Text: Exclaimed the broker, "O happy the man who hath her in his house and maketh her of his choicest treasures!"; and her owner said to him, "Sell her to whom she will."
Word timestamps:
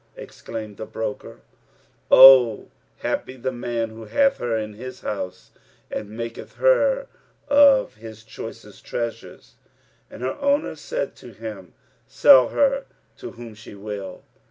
Exclaimed 0.15 0.77
the 0.77 0.87
broker, 0.87 1.41
"O 2.09 2.69
happy 3.03 3.37
the 3.37 3.51
man 3.51 3.91
who 3.91 4.05
hath 4.05 4.37
her 4.37 4.57
in 4.57 4.73
his 4.73 5.01
house 5.01 5.51
and 5.91 6.09
maketh 6.09 6.55
her 6.55 7.05
of 7.47 7.97
his 7.97 8.23
choicest 8.23 8.83
treasures!"; 8.83 9.53
and 10.09 10.23
her 10.23 10.33
owner 10.41 10.75
said 10.75 11.15
to 11.17 11.33
him, 11.33 11.75
"Sell 12.07 12.47
her 12.49 12.85
to 13.17 13.33
whom 13.33 13.53
she 13.53 13.75
will." 13.75 14.23